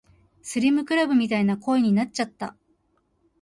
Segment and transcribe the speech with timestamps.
[0.41, 2.55] スリムクラブみたいな声になっちゃった